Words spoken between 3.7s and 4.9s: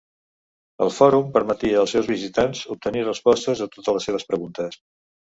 totes les seves preguntes.